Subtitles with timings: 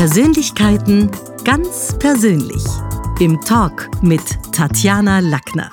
[0.00, 1.10] Persönlichkeiten
[1.44, 2.64] ganz persönlich.
[3.18, 5.70] Im Talk mit Tatjana Lackner.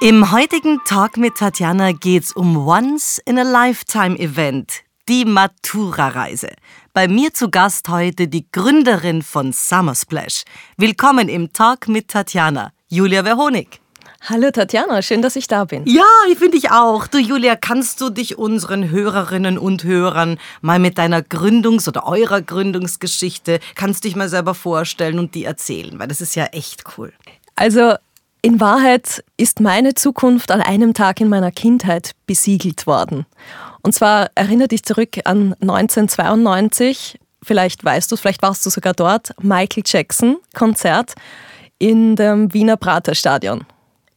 [0.00, 6.48] Im heutigen Talk mit Tatjana geht's um Once in a Lifetime Event, die Matura-Reise.
[6.94, 10.44] Bei mir zu Gast heute die Gründerin von Summer Splash.
[10.78, 13.82] Willkommen im Talk mit Tatjana, Julia Verhonig.
[14.22, 15.84] Hallo Tatjana, schön, dass ich da bin.
[15.86, 17.06] Ja, ich finde ich auch.
[17.06, 22.42] Du Julia, kannst du dich unseren Hörerinnen und Hörern mal mit deiner Gründungs- oder eurer
[22.42, 26.84] Gründungsgeschichte, kannst du dich mal selber vorstellen und die erzählen, weil das ist ja echt
[26.98, 27.14] cool.
[27.56, 27.94] Also
[28.42, 33.24] in Wahrheit ist meine Zukunft an einem Tag in meiner Kindheit besiegelt worden.
[33.80, 38.92] Und zwar erinnere dich zurück an 1992, vielleicht weißt du es, vielleicht warst du sogar
[38.92, 41.14] dort, Michael Jackson Konzert
[41.78, 43.64] in dem Wiener Praterstadion.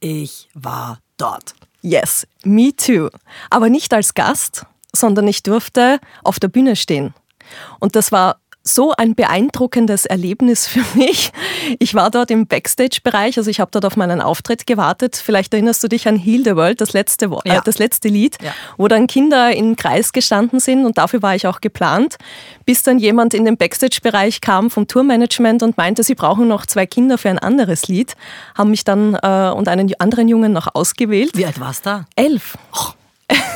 [0.06, 1.54] Ich war dort.
[1.80, 3.08] Yes, me too.
[3.48, 7.14] Aber nicht als Gast, sondern ich durfte auf der Bühne stehen.
[7.80, 11.30] Und das war so ein beeindruckendes Erlebnis für mich.
[11.78, 15.20] Ich war dort im Backstage-Bereich, also ich habe dort auf meinen Auftritt gewartet.
[15.22, 17.60] Vielleicht erinnerst du dich an Heal the World, das letzte, äh, ja.
[17.60, 18.52] das letzte Lied, ja.
[18.78, 22.16] wo dann Kinder im Kreis gestanden sind und dafür war ich auch geplant,
[22.64, 26.86] bis dann jemand in den Backstage-Bereich kam vom Tourmanagement und meinte, sie brauchen noch zwei
[26.86, 28.14] Kinder für ein anderes Lied,
[28.56, 31.36] haben mich dann äh, und einen anderen Jungen noch ausgewählt.
[31.36, 32.04] Wie alt warst du?
[32.16, 32.56] Elf.
[32.72, 32.92] Oh.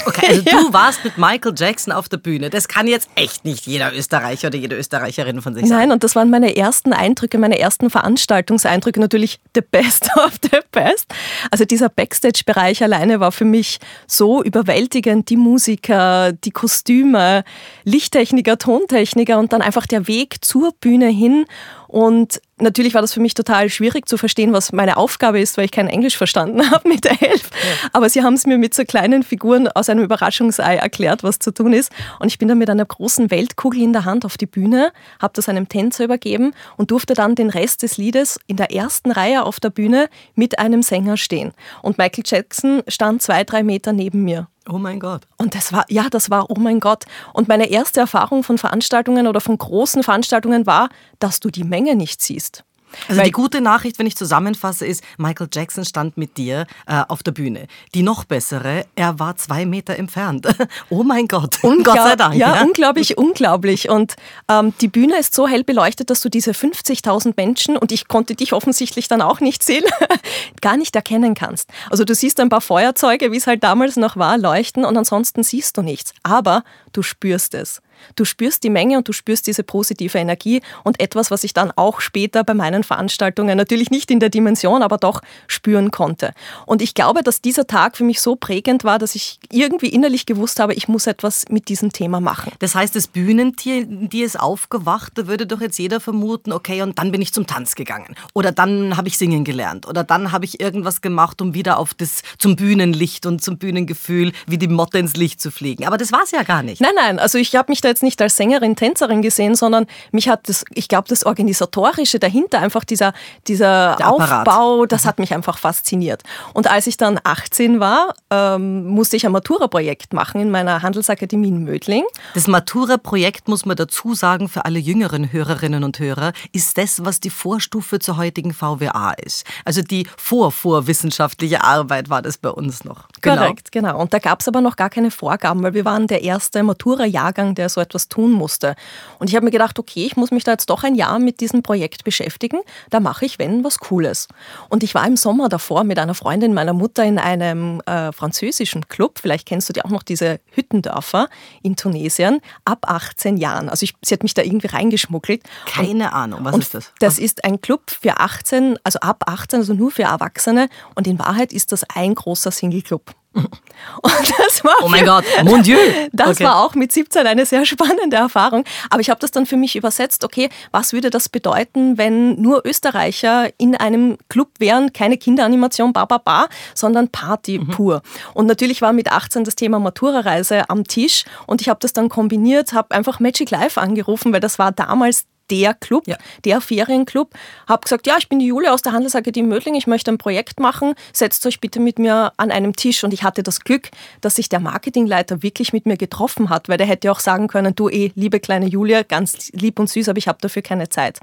[0.07, 0.63] Okay, also ja.
[0.63, 2.49] du warst mit Michael Jackson auf der Bühne.
[2.49, 5.81] Das kann jetzt echt nicht jeder Österreicher oder jede Österreicherin von sich sagen.
[5.81, 9.01] Nein, und das waren meine ersten Eindrücke, meine ersten Veranstaltungseindrücke.
[9.01, 11.13] Natürlich the best of the best.
[11.51, 15.29] Also dieser Backstage-Bereich alleine war für mich so überwältigend.
[15.29, 17.45] Die Musiker, die Kostüme,
[17.85, 21.45] Lichttechniker, Tontechniker und dann einfach der Weg zur Bühne hin
[21.89, 25.65] und natürlich war das für mich total schwierig zu verstehen, was meine Aufgabe ist, weil
[25.65, 27.51] ich kein Englisch verstanden habe mit der Elf.
[27.51, 27.89] Ja.
[27.95, 31.51] Aber sie haben es mir mit so kleinen Figuren aus einem Überraschungsei erklärt, was zu
[31.51, 31.91] tun ist.
[32.21, 35.33] Und ich bin dann mit einer großen Weltkugel in der Hand auf die Bühne, habe
[35.35, 39.45] das einem Tänzer übergeben und durfte dann den Rest des Liedes in der ersten Reihe
[39.45, 41.53] auf der Bühne mit einem Sänger stehen.
[41.81, 44.47] Und Michael Jackson stand zwei, drei Meter neben mir.
[44.71, 45.23] Oh mein Gott.
[45.39, 47.05] Und das war, ja, das war, oh mein Gott.
[47.33, 51.97] Und meine erste Erfahrung von Veranstaltungen oder von großen Veranstaltungen war, dass du die Menge
[51.97, 52.65] nicht siehst.
[53.09, 57.03] Also Weil die gute Nachricht, wenn ich zusammenfasse, ist, Michael Jackson stand mit dir äh,
[57.09, 57.67] auf der Bühne.
[57.95, 60.47] Die noch bessere, er war zwei Meter entfernt.
[60.91, 62.35] oh mein Gott, Unglaub Gott sei Dank.
[62.35, 62.63] Ja, ja.
[62.63, 63.89] unglaublich, unglaublich.
[63.89, 64.17] Und
[64.49, 68.35] ähm, die Bühne ist so hell beleuchtet, dass du diese 50.000 Menschen, und ich konnte
[68.35, 69.85] dich offensichtlich dann auch nicht sehen,
[70.61, 71.71] gar nicht erkennen kannst.
[71.91, 75.43] Also du siehst ein paar Feuerzeuge, wie es halt damals noch war, leuchten und ansonsten
[75.43, 76.13] siehst du nichts.
[76.23, 77.81] Aber du spürst es.
[78.17, 81.73] Du spürst die Menge und du spürst diese positive Energie und etwas, was ich dann
[81.77, 86.33] auch später bei meinen Veranstaltungen natürlich nicht in der Dimension, aber doch spüren konnte.
[86.67, 90.27] Und ich glaube, dass dieser Tag für mich so prägend war, dass ich irgendwie innerlich
[90.27, 92.53] gewusst habe, ich muss etwas mit diesem Thema machen.
[92.59, 96.99] Das heißt, das Bühnentier, die ist aufgewacht, da würde doch jetzt jeder vermuten, okay, und
[96.99, 100.45] dann bin ich zum Tanz gegangen oder dann habe ich singen gelernt oder dann habe
[100.45, 104.99] ich irgendwas gemacht, um wieder auf das zum Bühnenlicht und zum Bühnengefühl wie die Motte
[104.99, 105.87] ins Licht zu fliegen.
[105.87, 106.81] Aber das war es ja gar nicht.
[106.81, 110.29] Nein, nein, also ich habe mich da jetzt nicht als Sängerin, Tänzerin gesehen, sondern mich
[110.29, 113.13] hat das, ich glaube, das Organisatorische dahinter, einfach dieser,
[113.47, 116.23] dieser Aufbau, das hat mich einfach fasziniert.
[116.55, 121.49] Und als ich dann 18 war, ähm, musste ich ein Matura-Projekt machen in meiner Handelsakademie
[121.49, 122.05] in Mödling.
[122.35, 127.21] Das Matura-Projekt, muss man dazu sagen, für alle jüngeren Hörerinnen und Hörer, ist das, was
[127.21, 129.45] die Vorstufe zur heutigen VWA ist.
[129.65, 133.09] Also die vorvorwissenschaftliche Arbeit war das bei uns noch.
[133.21, 133.37] Genau.
[133.37, 134.01] Korrekt, genau.
[134.01, 137.55] Und da gab es aber noch gar keine Vorgaben, weil wir waren der erste Matura-Jahrgang,
[137.55, 138.75] der so etwas tun musste.
[139.19, 141.41] Und ich habe mir gedacht, okay, ich muss mich da jetzt doch ein Jahr mit
[141.41, 142.61] diesem Projekt beschäftigen.
[142.91, 144.29] Da mache ich, wenn, was Cooles.
[144.69, 148.89] Und ich war im Sommer davor mit einer Freundin meiner Mutter in einem äh, französischen
[148.89, 149.19] Club.
[149.21, 151.29] Vielleicht kennst du die auch noch, diese Hüttendörfer
[151.63, 153.69] in Tunesien, ab 18 Jahren.
[153.69, 155.43] Also ich, sie hat mich da irgendwie reingeschmuggelt.
[155.67, 156.93] Keine und, Ahnung, was ist das?
[157.01, 160.69] Das ist ein Club für 18, also ab 18, also nur für Erwachsene.
[160.95, 163.15] Und in Wahrheit ist das ein großer Single-Club.
[164.03, 165.79] Und das war oh mein Gott, mon Dieu.
[166.13, 166.45] Das okay.
[166.45, 168.65] war auch mit 17 eine sehr spannende Erfahrung.
[168.91, 172.65] Aber ich habe das dann für mich übersetzt, okay, was würde das bedeuten, wenn nur
[172.65, 177.69] Österreicher in einem Club wären, keine Kinderanimation, ba, ba, ba, sondern Party mhm.
[177.69, 178.03] pur.
[178.35, 182.09] Und natürlich war mit 18 das Thema Matura-Reise am Tisch und ich habe das dann
[182.09, 186.17] kombiniert, habe einfach Magic Life angerufen, weil das war damals der Club, ja.
[186.45, 187.35] der Ferienclub.
[187.69, 190.61] Habe gesagt, ja, ich bin die Julia aus der Handelsakademie Mödling, ich möchte ein Projekt
[190.61, 193.05] machen, setzt euch bitte mit mir an einem Tisch.
[193.05, 193.91] Und ich hatte das Glück,
[194.21, 197.75] dass sich der Marketingleiter wirklich mit mir getroffen hat, weil der hätte auch sagen können,
[197.75, 201.21] du eh, liebe kleine Julia, ganz lieb und süß, aber ich habe dafür keine Zeit.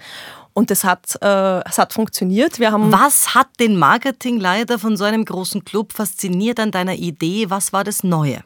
[0.54, 2.60] Und es hat, äh, es hat funktioniert.
[2.60, 7.50] Wir haben Was hat den Marketingleiter von so einem großen Club fasziniert an deiner Idee?
[7.50, 8.42] Was war das Neue?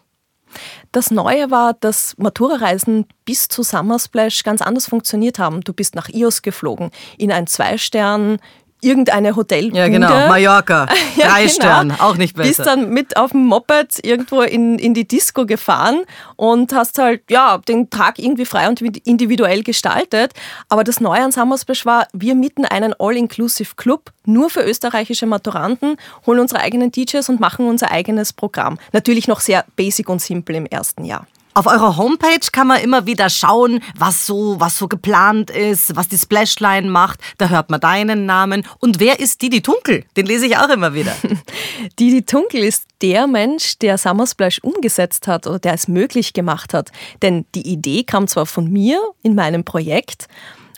[0.91, 5.61] Das Neue war, dass Matura-Reisen bis zu Summer Splash ganz anders funktioniert haben.
[5.61, 8.39] Du bist nach IOS geflogen, in ein Zwei-Stern,
[8.81, 9.77] irgendeine Hotelbude.
[9.77, 10.09] Ja, genau.
[10.09, 10.85] Mallorca.
[10.85, 11.49] Drei ja, genau.
[11.49, 12.47] Sterne, auch nicht besser.
[12.47, 16.03] Bist dann mit auf dem Moped irgendwo in, in die Disco gefahren
[16.35, 20.33] und hast halt, ja, den Tag irgendwie frei und individuell gestaltet.
[20.69, 25.97] Aber das Neue an Summersplash war, wir mieten einen All-Inclusive Club, nur für österreichische Maturanten,
[26.25, 28.77] holen unsere eigenen DJs und machen unser eigenes Programm.
[28.93, 31.27] Natürlich noch sehr basic und simpel im ersten Jahr.
[31.55, 36.07] Auf eurer Homepage kann man immer wieder schauen, was so, was so geplant ist, was
[36.07, 37.19] die Splashline macht.
[37.37, 38.65] Da hört man deinen Namen.
[38.79, 40.05] Und wer ist Didi Tunkel?
[40.15, 41.15] Den lese ich auch immer wieder.
[41.99, 46.73] Didi Tunkel ist der Mensch, der Summer Splash umgesetzt hat oder der es möglich gemacht
[46.73, 46.91] hat.
[47.23, 50.27] Denn die Idee kam zwar von mir in meinem Projekt,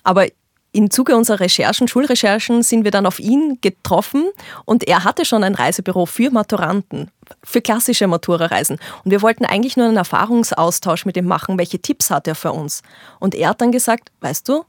[0.04, 0.28] aber
[0.72, 4.30] im Zuge unserer Recherchen, Schulrecherchen, sind wir dann auf ihn getroffen
[4.66, 7.12] und er hatte schon ein Reisebüro für Maturanten,
[7.44, 8.78] für klassische Matura-Reisen.
[9.04, 12.52] Und wir wollten eigentlich nur einen Erfahrungsaustausch mit ihm machen, welche Tipps hat er für
[12.52, 12.82] uns.
[13.20, 14.66] Und er hat dann gesagt, weißt du,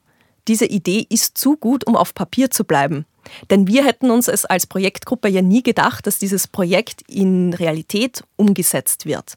[0.49, 3.07] diese Idee ist zu gut, um auf Papier zu bleiben.
[3.51, 8.25] Denn wir hätten uns es als Projektgruppe ja nie gedacht, dass dieses Projekt in Realität
[8.37, 9.37] umgesetzt wird.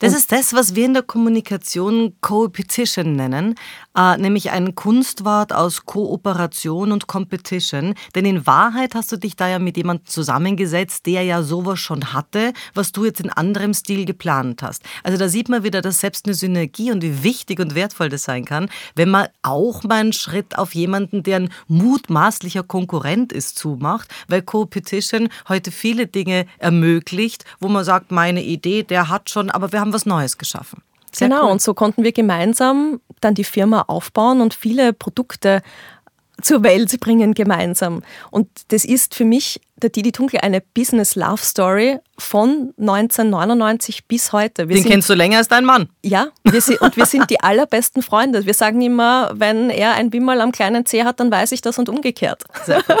[0.00, 3.54] Das ist das, was wir in der Kommunikation Co-Petition nennen,
[3.96, 7.94] äh, nämlich ein Kunstwort aus Kooperation und Competition.
[8.14, 12.12] Denn in Wahrheit hast du dich da ja mit jemandem zusammengesetzt, der ja sowas schon
[12.12, 14.82] hatte, was du jetzt in anderem Stil geplant hast.
[15.04, 18.24] Also da sieht man wieder, dass selbst eine Synergie und wie wichtig und wertvoll das
[18.24, 23.58] sein kann, wenn man auch mal einen Schritt auf jemanden, der ein mutmaßlicher Konkurrent ist,
[23.58, 29.50] zumacht, weil Co-Petition heute viele Dinge ermöglicht, wo man sagt, meine Idee, der hat schon,
[29.50, 30.82] aber wir haben was Neues geschaffen.
[31.12, 31.52] Sehr genau, cool.
[31.52, 35.62] und so konnten wir gemeinsam dann die Firma aufbauen und viele Produkte
[36.42, 38.02] zur Welt bringen gemeinsam.
[38.32, 44.32] Und das ist für mich, der Didi Tunkel, eine Business Love Story von 1999 bis
[44.32, 44.68] heute.
[44.68, 45.88] Wir Den sind, kennst du länger als dein Mann.
[46.02, 48.46] Ja, wir sind, und wir sind die allerbesten Freunde.
[48.46, 51.78] Wir sagen immer, wenn er ein Wimmerl am kleinen Zeh hat, dann weiß ich das
[51.78, 52.42] und umgekehrt.
[52.64, 52.96] Sehr gut.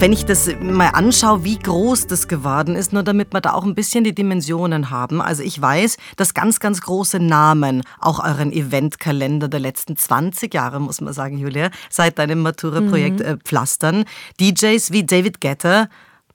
[0.00, 3.64] Wenn ich das mal anschaue, wie groß das geworden ist, nur damit wir da auch
[3.64, 5.20] ein bisschen die Dimensionen haben.
[5.20, 10.80] Also ich weiß, dass ganz, ganz große Namen auch euren Eventkalender der letzten 20 Jahre,
[10.80, 13.26] muss man sagen, Julia, seit deinem Matura-Projekt mhm.
[13.26, 14.04] äh, pflastern.
[14.40, 15.88] DJs wie David Guetta,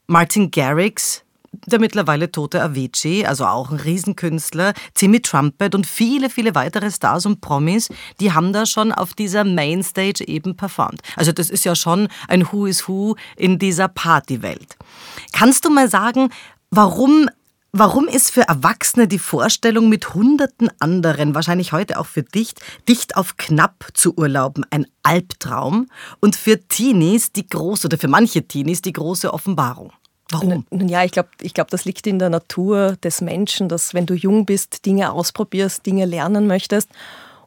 [0.07, 1.22] Martin Garrix,
[1.65, 7.25] der mittlerweile tote Avicii, also auch ein Riesenkünstler, Timmy Trumpet und viele, viele weitere Stars
[7.25, 7.89] und Promis,
[8.19, 11.01] die haben da schon auf dieser Mainstage eben performt.
[11.15, 14.77] Also das ist ja schon ein Who is Who in dieser Partywelt.
[15.31, 16.29] Kannst du mal sagen,
[16.69, 17.29] warum
[17.75, 22.53] Warum ist für Erwachsene die Vorstellung, mit hunderten anderen, wahrscheinlich heute auch für dich,
[22.87, 25.87] dicht auf knapp zu urlauben, ein Albtraum
[26.19, 29.91] und für Teenies die große, oder für manche Teenies die große Offenbarung?
[30.33, 30.65] Warum?
[30.69, 34.05] Nun ja, ich glaube, ich glaub, das liegt in der Natur des Menschen, dass wenn
[34.05, 36.89] du jung bist, Dinge ausprobierst, Dinge lernen möchtest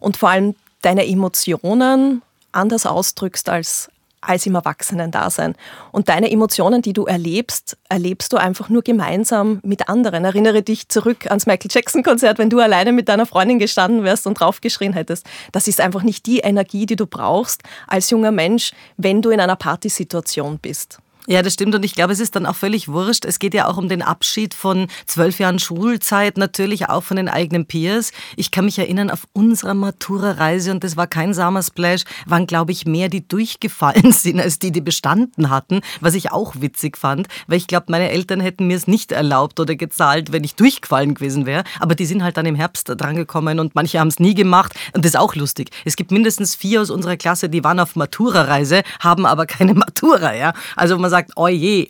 [0.01, 2.23] und vor allem deine Emotionen
[2.53, 3.91] anders ausdrückst als,
[4.21, 5.55] als im Erwachsenen-Dasein.
[5.93, 10.25] Und deine Emotionen, die du erlebst, erlebst du einfach nur gemeinsam mit anderen.
[10.25, 14.41] Erinnere dich zurück ans Michael Jackson-Konzert, wenn du alleine mit deiner Freundin gestanden wärst und
[14.41, 15.27] draufgeschrien hättest.
[15.53, 19.41] Das ist einfach nicht die Energie, die du brauchst als junger Mensch, wenn du in
[19.41, 20.99] einer Partysituation bist.
[21.29, 23.25] Ja, das stimmt und ich glaube, es ist dann auch völlig wurscht.
[23.25, 27.29] Es geht ja auch um den Abschied von zwölf Jahren Schulzeit, natürlich auch von den
[27.29, 28.13] eigenen Peers.
[28.37, 32.71] Ich kann mich erinnern, auf unserer Matura-Reise, und das war kein Summer Splash, waren, glaube
[32.71, 37.27] ich, mehr, die durchgefallen sind, als die, die bestanden hatten, was ich auch witzig fand,
[37.49, 41.15] weil ich glaube, meine Eltern hätten mir es nicht erlaubt oder gezahlt, wenn ich durchgefallen
[41.15, 41.65] gewesen wäre.
[41.81, 45.05] Aber die sind halt dann im Herbst drangekommen und manche haben es nie gemacht und
[45.05, 45.71] das ist auch lustig.
[45.85, 50.33] Es gibt mindestens vier aus unserer Klasse, die waren auf Matura-Reise, haben aber keine Matura,
[50.33, 50.53] ja.
[50.77, 51.89] Also man sagt, oh je.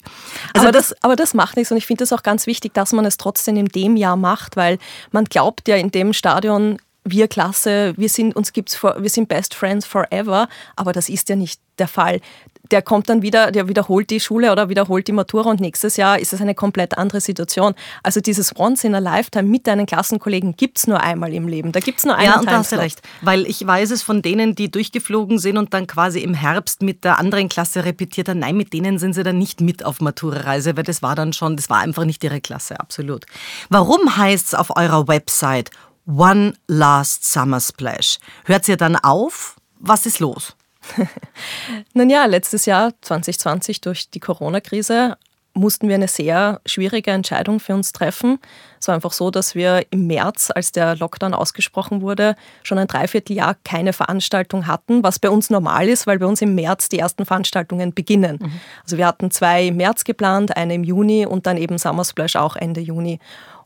[0.54, 2.92] Also aber, das, aber das macht nichts und ich finde es auch ganz wichtig, dass
[2.92, 4.78] man es trotzdem in dem Jahr macht, weil
[5.10, 9.28] man glaubt ja in dem Stadion, wir Klasse, wir sind uns gibt's for, wir sind
[9.28, 12.20] Best Friends forever, aber das ist ja nicht der Fall
[12.70, 16.18] der kommt dann wieder, der wiederholt die Schule oder wiederholt die Matura und nächstes Jahr
[16.18, 17.74] ist es eine komplett andere Situation.
[18.02, 21.72] Also dieses Once in a Lifetime mit deinen Klassenkollegen gibt es nur einmal im Leben.
[21.72, 23.02] Da gibt es nur einen Ja, und da hast du recht.
[23.22, 27.04] Weil ich weiß es von denen, die durchgeflogen sind und dann quasi im Herbst mit
[27.04, 28.40] der anderen Klasse repetiert haben.
[28.40, 31.56] Nein, mit denen sind sie dann nicht mit auf Matura-Reise, weil das war dann schon,
[31.56, 33.26] das war einfach nicht ihre Klasse, absolut.
[33.68, 35.70] Warum heißt es auf eurer Website
[36.06, 38.18] One Last Summer Splash?
[38.44, 39.56] Hört ihr dann auf?
[39.78, 40.55] Was ist los?
[41.94, 45.16] Nun ja, letztes Jahr 2020 durch die Corona-Krise
[45.56, 48.38] mussten wir eine sehr schwierige Entscheidung für uns treffen.
[48.78, 52.86] Es war einfach so, dass wir im März, als der Lockdown ausgesprochen wurde, schon ein
[52.86, 56.98] Dreivierteljahr keine Veranstaltung hatten, was bei uns normal ist, weil bei uns im März die
[56.98, 58.38] ersten Veranstaltungen beginnen.
[58.40, 58.60] Mhm.
[58.84, 62.36] Also wir hatten zwei im März geplant, eine im Juni und dann eben Summer Splash
[62.36, 63.18] auch Ende Juni.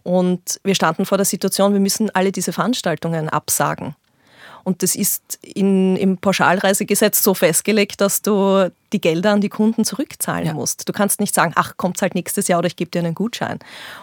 [0.02, 3.94] Und wir standen vor der Situation, wir müssen alle diese Veranstaltungen absagen.
[4.64, 9.84] Und das ist in, im Pauschalreisegesetz so festgelegt, dass du die Gelder an die Kunden
[9.84, 10.54] zurückzahlen ja.
[10.54, 10.88] musst.
[10.88, 13.58] Du kannst nicht sagen, ach, kommt halt nächstes Jahr oder ich gebe dir einen Gutschein.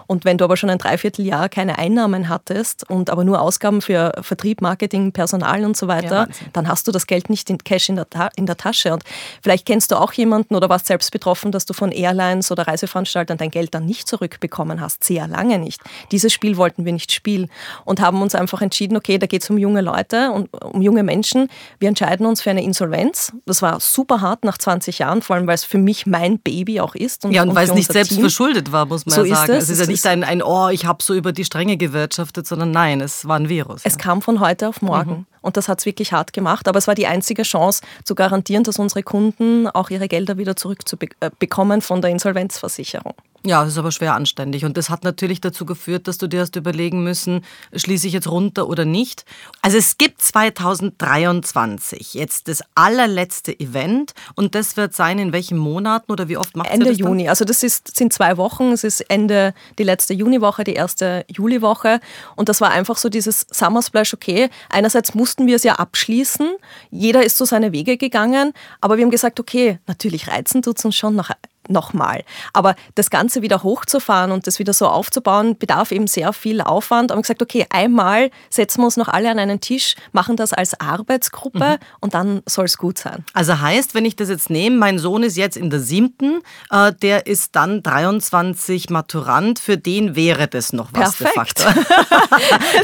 [0.07, 4.13] Und wenn du aber schon ein Dreivierteljahr keine Einnahmen hattest und aber nur Ausgaben für
[4.21, 7.89] Vertrieb, Marketing, Personal und so weiter, ja, dann hast du das Geld nicht in Cash
[7.89, 8.93] in der, in der Tasche.
[8.93, 9.03] Und
[9.41, 13.37] vielleicht kennst du auch jemanden oder warst selbst betroffen, dass du von Airlines oder Reiseveranstaltern
[13.37, 15.03] dein Geld dann nicht zurückbekommen hast.
[15.03, 15.81] Sehr lange nicht.
[16.11, 17.49] Dieses Spiel wollten wir nicht spielen
[17.85, 21.03] und haben uns einfach entschieden, okay, da geht es um junge Leute und um junge
[21.03, 21.49] Menschen.
[21.79, 23.33] Wir entscheiden uns für eine Insolvenz.
[23.45, 26.39] Das war super hart nach 20 20 Jahren, vor allem weil es für mich mein
[26.39, 27.25] Baby auch ist.
[27.25, 28.21] Und, ja, und, und weil es nicht selbst Team.
[28.21, 29.53] verschuldet war, muss man so ja sagen.
[29.53, 29.65] Es.
[29.65, 32.71] es ist ja nicht ein, ein Oh, ich habe so über die Stränge gewirtschaftet, sondern
[32.71, 33.81] nein, es war ein Virus.
[33.83, 33.99] Es ja.
[33.99, 35.11] kam von heute auf morgen.
[35.11, 35.25] Mhm.
[35.41, 36.67] Und das hat es wirklich hart gemacht.
[36.67, 40.55] Aber es war die einzige Chance zu garantieren, dass unsere Kunden auch ihre Gelder wieder
[40.55, 43.13] zurückbekommen von der Insolvenzversicherung.
[43.47, 44.65] Ja, das ist aber schwer anständig.
[44.65, 48.27] Und das hat natürlich dazu geführt, dass du dir hast überlegen müssen, schließe ich jetzt
[48.27, 49.23] runter oder nicht.
[49.61, 56.11] Also es gibt 2023 jetzt das allerletzte Event und das wird sein in welchen Monaten
[56.11, 57.29] oder wie oft macht Ende das Juni.
[57.29, 58.73] Also das ist, sind zwei Wochen.
[58.73, 62.01] Es ist Ende die letzte Juniwoche, die erste Juliwoche.
[62.35, 64.49] Und das war einfach so dieses Summer Splash, okay.
[64.69, 66.49] Einerseits mussten wir es ja abschließen.
[66.91, 68.51] Jeder ist so seine Wege gegangen.
[68.81, 71.31] Aber wir haben gesagt, okay, natürlich reizen tut es uns schon nach
[71.69, 72.23] nochmal.
[72.53, 77.11] Aber das Ganze wieder hochzufahren und das wieder so aufzubauen, bedarf eben sehr viel Aufwand.
[77.11, 80.79] Und gesagt, okay, einmal setzen wir uns noch alle an einen Tisch, machen das als
[80.79, 81.85] Arbeitsgruppe mhm.
[81.99, 83.25] und dann soll es gut sein.
[83.33, 86.93] Also heißt, wenn ich das jetzt nehme, mein Sohn ist jetzt in der siebten, äh,
[86.93, 91.59] der ist dann 23 Maturant, für den wäre das noch was Perfekt.
[91.59, 91.93] de facto.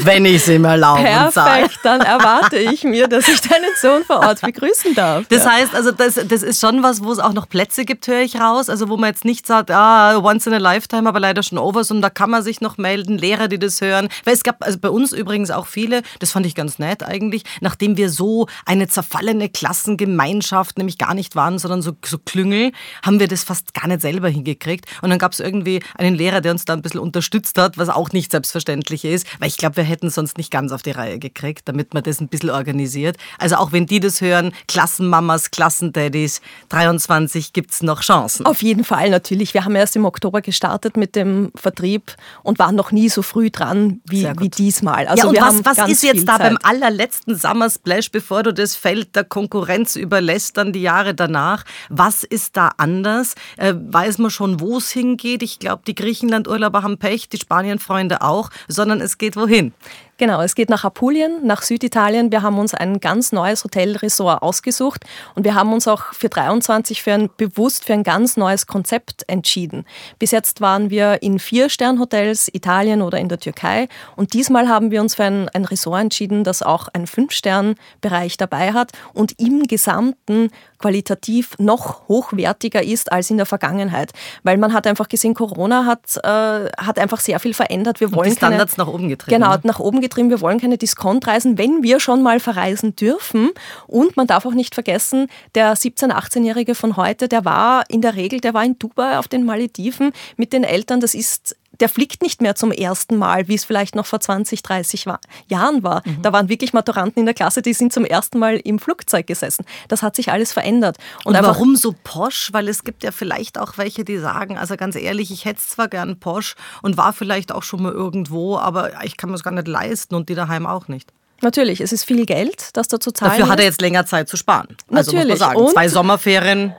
[0.02, 4.20] wenn ich es ihm erlaube Perfekt, dann erwarte ich mir, dass ich deinen Sohn vor
[4.20, 5.26] Ort begrüßen darf.
[5.28, 5.52] Das ja.
[5.52, 8.40] heißt, also das, das ist schon was, wo es auch noch Plätze gibt, höre ich
[8.40, 11.58] raus also wo man jetzt nicht sagt, ah, once in a lifetime, aber leider schon
[11.58, 14.08] over, sondern da kann man sich noch melden, Lehrer, die das hören.
[14.24, 17.44] Weil es gab also bei uns übrigens auch viele, das fand ich ganz nett eigentlich,
[17.60, 22.72] nachdem wir so eine zerfallene Klassengemeinschaft nämlich gar nicht waren, sondern so, so Klüngel,
[23.04, 24.86] haben wir das fast gar nicht selber hingekriegt.
[25.02, 27.90] Und dann gab es irgendwie einen Lehrer, der uns da ein bisschen unterstützt hat, was
[27.90, 31.20] auch nicht selbstverständlich ist, weil ich glaube, wir hätten sonst nicht ganz auf die Reihe
[31.20, 33.18] gekriegt, damit man das ein bisschen organisiert.
[33.38, 36.40] Also auch wenn die das hören, Klassenmamas, Klassendaddys,
[36.70, 38.46] 23 gibt es noch Chancen.
[38.46, 39.54] Auf jeden Fall natürlich.
[39.54, 43.50] Wir haben erst im Oktober gestartet mit dem Vertrieb und waren noch nie so früh
[43.50, 45.06] dran wie, wie diesmal.
[45.06, 46.48] Also ja, und was, was ist jetzt da Zeit.
[46.48, 51.64] beim allerletzten Summer Splash, bevor du das Feld der Konkurrenz überlässt, dann die Jahre danach?
[51.90, 53.34] Was ist da anders?
[53.56, 55.42] Äh, weiß man schon, wo es hingeht?
[55.42, 59.72] Ich glaube, die Griechenland-Urlauber haben Pech, die Spanien-Freunde auch, sondern es geht wohin?
[60.16, 62.30] Genau, es geht nach Apulien, nach Süditalien.
[62.30, 65.04] Wir haben uns ein ganz neues Hotelresort ausgesucht
[65.34, 69.24] und wir haben uns auch für 23 für ein, bewusst für ein ganz neues Konzept
[69.26, 69.84] entschieden.
[70.20, 74.92] Bis jetzt waren wir in vier Sternhotels, Italien oder in der Türkei und diesmal haben
[74.92, 79.64] wir uns für ein, ein Resort entschieden, das auch einen Fünf-Stern-Bereich dabei hat und im
[79.64, 80.50] Gesamten
[80.84, 84.12] qualitativ noch hochwertiger ist als in der Vergangenheit.
[84.42, 88.00] Weil man hat einfach gesehen, Corona hat, äh, hat einfach sehr viel verändert.
[88.00, 89.40] Wir wollen die Standards keine, nach oben getrieben.
[89.40, 90.28] Genau, nach oben getrieben.
[90.28, 93.48] Wir wollen keine Diskontreisen, wenn wir schon mal verreisen dürfen.
[93.86, 98.14] Und man darf auch nicht vergessen, der 17-, 18-Jährige von heute, der war in der
[98.14, 101.00] Regel, der war in Dubai auf den Malediven mit den Eltern.
[101.00, 104.62] Das ist der fliegt nicht mehr zum ersten Mal, wie es vielleicht noch vor 20,
[104.62, 106.02] 30 war, Jahren war.
[106.04, 106.22] Mhm.
[106.22, 109.64] Da waren wirklich Maturanten in der Klasse, die sind zum ersten Mal im Flugzeug gesessen.
[109.88, 110.98] Das hat sich alles verändert.
[111.24, 112.52] Und, Und warum so posch?
[112.52, 115.88] Weil es gibt ja vielleicht auch welche, die sagen, also ganz ehrlich, ich hätte zwar
[115.88, 119.52] gern posch und war vielleicht auch schon mal irgendwo, aber ich kann mir es gar
[119.52, 121.12] nicht leisten und die daheim auch nicht.
[121.42, 124.28] Natürlich, es ist viel Geld, das da zu zahlen Dafür hat er jetzt länger Zeit
[124.28, 124.68] zu sparen.
[124.90, 125.32] Also Natürlich.
[125.32, 126.74] muss man sagen, und zwei Sommerferien.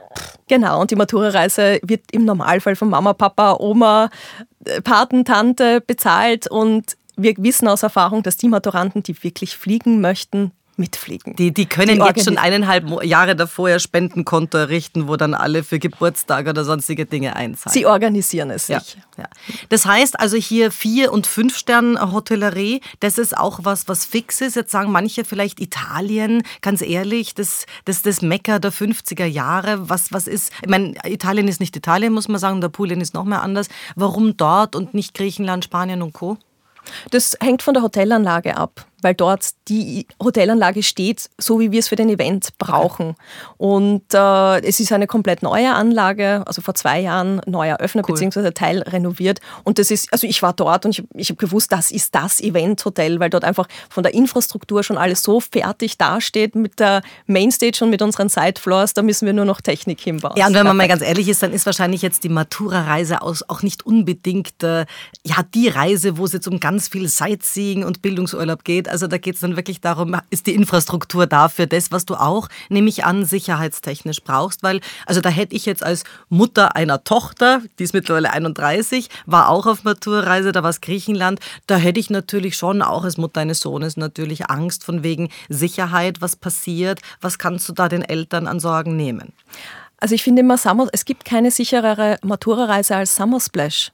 [0.48, 4.10] Genau, und die Matura-Reise wird im Normalfall von Mama, Papa, Oma,
[4.64, 10.52] äh, Patentante bezahlt und wir wissen aus Erfahrung, dass die Maturanten, die wirklich fliegen möchten,
[10.78, 11.34] mitfliegen.
[11.36, 15.64] Die, die können die jetzt schon eineinhalb Jahre davor ihr Spendenkonto errichten, wo dann alle
[15.64, 17.72] für Geburtstage oder sonstige Dinge einzahlen.
[17.72, 18.96] Sie organisieren es sich.
[19.16, 19.28] Ja, ja.
[19.68, 24.40] Das heißt also hier vier und fünf Sterne Hotellerie, das ist auch was, was fix
[24.40, 24.56] ist.
[24.56, 29.88] Jetzt sagen manche vielleicht Italien, ganz ehrlich, das, das, das Mecker der 50er Jahre.
[29.88, 33.14] Was, was ist, ich meine, Italien ist nicht Italien, muss man sagen, der Pulien ist
[33.14, 33.68] noch mehr anders.
[33.94, 36.36] Warum dort und nicht Griechenland, Spanien und Co.?
[37.10, 41.86] Das hängt von der Hotelanlage ab weil dort die Hotelanlage steht, so wie wir es
[41.86, 43.14] für den Event brauchen.
[43.56, 48.14] Und äh, es ist eine komplett neue Anlage, also vor zwei Jahren neu eröffnet, cool.
[48.14, 49.38] beziehungsweise Teil renoviert.
[49.62, 52.40] Und das ist, also ich war dort und ich, ich habe gewusst, das ist das
[52.40, 57.78] Event-Hotel, weil dort einfach von der Infrastruktur schon alles so fertig dasteht mit der Mainstage
[57.82, 60.34] und mit unseren Sidefloors, da müssen wir nur noch Technik hinbauen.
[60.36, 63.62] Ja, und wenn man mal ganz ehrlich ist, dann ist wahrscheinlich jetzt die Matura-Reise auch
[63.62, 64.84] nicht unbedingt äh,
[65.22, 68.88] ja, die Reise, wo es jetzt um ganz viel Sightseeing und Bildungsurlaub geht.
[68.88, 72.14] Also da geht es dann wirklich darum, ist die Infrastruktur da für das, was du
[72.14, 77.04] auch, nehme ich an, sicherheitstechnisch brauchst, weil, also da hätte ich jetzt als Mutter einer
[77.04, 82.00] Tochter, die ist mittlerweile 31, war auch auf Maturreise, da war es Griechenland, da hätte
[82.00, 87.00] ich natürlich schon auch als Mutter eines Sohnes natürlich Angst von wegen Sicherheit, was passiert,
[87.20, 89.32] was kannst du da den Eltern an Sorgen nehmen?
[89.98, 93.92] Also ich finde immer, Summer, es gibt keine sicherere Matura-Reise als Summer Splash.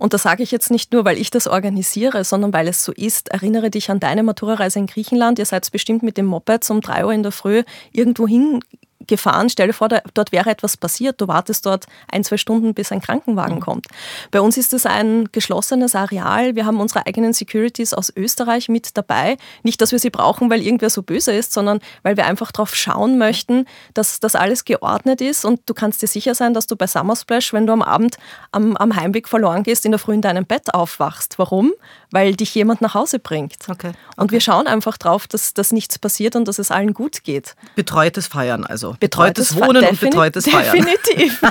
[0.00, 2.90] Und das sage ich jetzt nicht nur, weil ich das organisiere, sondern weil es so
[2.90, 3.28] ist.
[3.28, 5.38] Erinnere dich an deine Matura-Reise in Griechenland.
[5.38, 8.60] Ihr seid bestimmt mit dem Moped um drei Uhr in der Früh irgendwo hin
[9.06, 9.48] gefahren.
[9.48, 11.20] Stell dir vor, da, dort wäre etwas passiert.
[11.20, 13.60] Du wartest dort ein, zwei Stunden, bis ein Krankenwagen mhm.
[13.60, 13.86] kommt.
[14.30, 16.54] Bei uns ist es ein geschlossenes Areal.
[16.54, 19.36] Wir haben unsere eigenen Securities aus Österreich mit dabei.
[19.62, 22.74] Nicht, dass wir sie brauchen, weil irgendwer so böse ist, sondern weil wir einfach darauf
[22.74, 25.44] schauen möchten, dass das alles geordnet ist.
[25.44, 28.16] Und du kannst dir sicher sein, dass du bei Summer Splash, wenn du am Abend
[28.52, 31.38] am, am Heimweg verloren gehst, in der Früh in deinem Bett aufwachst.
[31.38, 31.72] Warum?
[32.10, 33.54] Weil dich jemand nach Hause bringt.
[33.68, 33.88] Okay.
[33.88, 33.92] okay.
[34.16, 37.54] Und wir schauen einfach drauf, dass, dass nichts passiert und dass es allen gut geht.
[37.76, 38.96] Betreutes Feiern also.
[38.98, 40.76] Betreutes, betreutes Wohnen und betreutes Feiern.
[40.76, 41.40] Definitiv.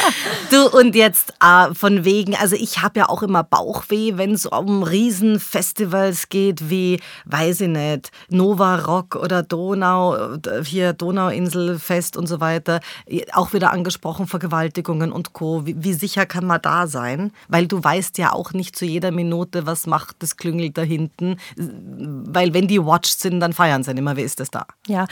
[0.50, 4.46] du und jetzt äh, von wegen, also ich habe ja auch immer Bauchweh, wenn es
[4.46, 12.40] um Riesenfestivals geht, wie, weiß ich nicht, Nova Rock oder Donau, hier Donauinselfest und so
[12.40, 12.80] weiter.
[13.32, 15.66] Auch wieder angesprochen, Vergewaltigungen und Co.
[15.66, 17.32] Wie, wie sicher kann man da sein?
[17.48, 21.36] Weil du weißt ja auch nicht zu jeder Minute, was macht das Klüngel da hinten.
[21.56, 24.16] Weil wenn die watched sind, dann feiern sie nicht mehr.
[24.16, 24.66] Wie ist das da?
[24.86, 25.06] Ja,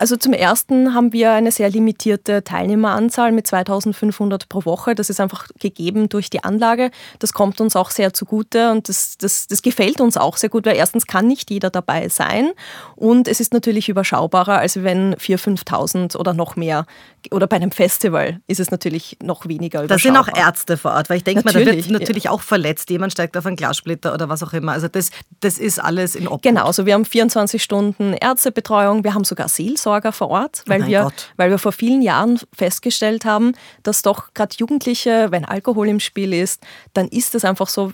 [0.00, 4.94] also zum ersten haben wir eine sehr limitierte Teilnehmeranzahl mit 2500 pro Woche.
[4.94, 6.90] Das ist einfach gegeben durch die Anlage.
[7.18, 10.64] Das kommt uns auch sehr zugute und das, das, das gefällt uns auch sehr gut,
[10.64, 12.52] weil erstens kann nicht jeder dabei sein
[12.96, 16.86] und es ist natürlich überschaubarer, als wenn 4.000, 5.000 oder noch mehr
[17.30, 21.10] oder bei einem Festival ist es natürlich noch weniger Da sind auch Ärzte vor Ort,
[21.10, 22.30] weil ich denke mal, da wird natürlich ja.
[22.30, 22.88] auch verletzt.
[22.88, 24.72] Jemand steigt auf einen Glassplitter oder was auch immer.
[24.72, 25.10] Also das,
[25.40, 26.54] das ist alles in Ordnung.
[26.54, 30.70] Genau, also wir haben 24 Stunden Ärztebetreuung, wir haben sogar Seelsorge Seelsorger vor Ort, oh
[30.70, 35.44] weil, oh wir, weil wir vor vielen Jahren festgestellt haben, dass doch gerade Jugendliche, wenn
[35.44, 36.62] Alkohol im Spiel ist,
[36.94, 37.92] dann ist es einfach so,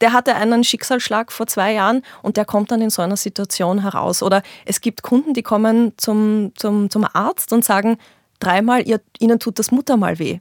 [0.00, 3.82] der hatte einen Schicksalsschlag vor zwei Jahren und der kommt dann in so einer Situation
[3.82, 4.22] heraus.
[4.22, 7.96] Oder es gibt Kunden, die kommen zum, zum, zum Arzt und sagen,
[8.40, 10.40] dreimal, ihr, ihnen tut das Muttermal weh.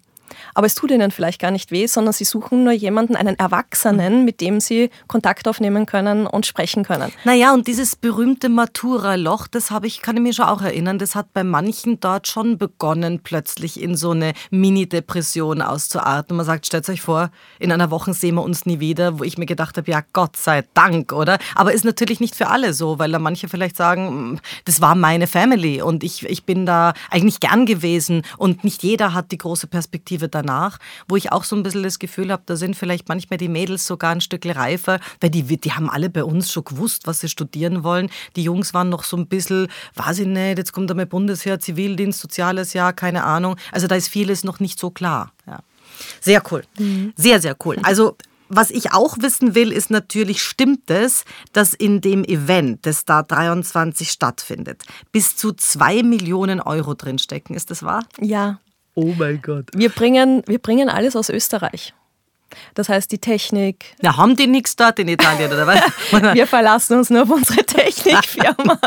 [0.53, 4.25] Aber es tut ihnen vielleicht gar nicht weh, sondern sie suchen nur jemanden, einen Erwachsenen,
[4.25, 7.11] mit dem sie Kontakt aufnehmen können und sprechen können.
[7.23, 11.15] Naja, und dieses berühmte Matura-Loch, das habe ich, kann ich mir schon auch erinnern, das
[11.15, 16.35] hat bei manchen dort schon begonnen, plötzlich in so eine Mini-Depression auszuarten.
[16.35, 19.37] Man sagt, stellt euch vor, in einer Woche sehen wir uns nie wieder, wo ich
[19.37, 21.37] mir gedacht habe, ja, Gott sei Dank, oder?
[21.55, 24.95] Aber ist natürlich nicht für alle so, weil da manche vielleicht sagen, mm, das war
[24.95, 29.37] meine Family und ich, ich bin da eigentlich gern gewesen und nicht jeder hat die
[29.37, 32.75] große Perspektive Perspektive danach, wo ich auch so ein bisschen das Gefühl habe, da sind
[32.75, 36.51] vielleicht manchmal die Mädels sogar ein Stück reifer, weil die, die haben alle bei uns
[36.51, 38.09] schon gewusst, was sie studieren wollen.
[38.35, 42.19] Die Jungs waren noch so ein bisschen, weiß ich nicht, jetzt kommt einmal Bundesheer, Zivildienst,
[42.19, 43.55] soziales Jahr, keine Ahnung.
[43.71, 45.31] Also da ist vieles noch nicht so klar.
[45.47, 45.59] Ja.
[46.19, 46.63] Sehr cool.
[46.77, 47.13] Mhm.
[47.15, 47.77] Sehr, sehr cool.
[47.83, 53.03] Also was ich auch wissen will, ist natürlich, stimmt es, dass in dem Event, das
[53.03, 57.55] da 23 stattfindet, bis zu zwei Millionen Euro drinstecken?
[57.55, 58.05] Ist das wahr?
[58.21, 58.59] Ja,
[58.95, 59.65] Oh mein Gott.
[59.75, 61.93] Wir bringen, wir bringen alles aus Österreich.
[62.73, 63.95] Das heißt, die Technik.
[64.01, 65.81] Na, haben die nichts dort in Italien, oder was?
[66.33, 68.79] wir verlassen uns nur auf unsere Technikfirma.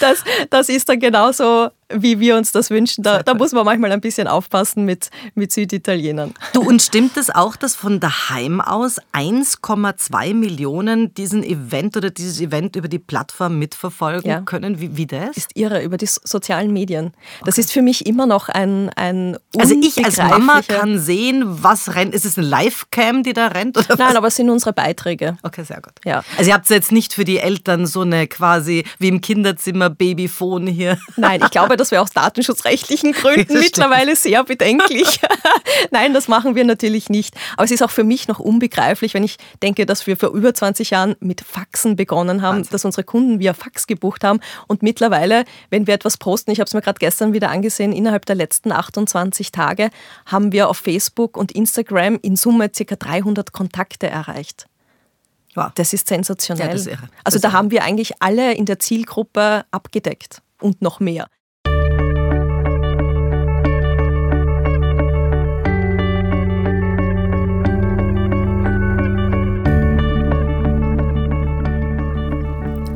[0.00, 3.02] Das, das ist dann genauso wie wir uns das wünschen.
[3.02, 6.34] Da, da, muss man manchmal ein bisschen aufpassen mit, mit Süditalienern.
[6.52, 12.40] Du, und stimmt es auch, dass von daheim aus 1,2 Millionen diesen Event oder dieses
[12.40, 14.40] Event über die Plattform mitverfolgen ja.
[14.42, 14.80] können?
[14.80, 15.36] Wie, wie das?
[15.36, 17.14] Ist irre, über die sozialen Medien.
[17.44, 17.60] Das okay.
[17.62, 22.14] ist für mich immer noch ein, ein Also ich als Mama kann sehen, was rennt.
[22.14, 23.78] Ist es eine Live-Cam, die da rennt?
[23.78, 25.38] Oder Nein, aber es sind unsere Beiträge.
[25.42, 25.94] Okay, sehr gut.
[26.04, 26.22] Ja.
[26.36, 30.66] Also ihr habt jetzt nicht für die Eltern so eine quasi wie im Kinderzimmer Babyphone
[30.66, 30.98] hier.
[31.16, 35.20] Nein, ich glaube, das wäre aus datenschutzrechtlichen Gründen mittlerweile sehr bedenklich.
[35.90, 37.34] Nein, das machen wir natürlich nicht.
[37.56, 40.52] Aber es ist auch für mich noch unbegreiflich, wenn ich denke, dass wir vor über
[40.52, 42.72] 20 Jahren mit Faxen begonnen haben, Wahnsinn.
[42.72, 46.68] dass unsere Kunden via Fax gebucht haben und mittlerweile, wenn wir etwas posten, ich habe
[46.68, 49.90] es mir gerade gestern wieder angesehen, innerhalb der letzten 28 Tage
[50.26, 52.96] haben wir auf Facebook und Instagram in Summe ca.
[52.96, 54.66] 300 Kontakte erreicht.
[55.54, 55.72] Wow.
[55.74, 56.66] Das ist sensationell.
[56.66, 61.00] Ja, das ist also da haben wir eigentlich alle in der Zielgruppe abgedeckt und noch
[61.00, 61.28] mehr.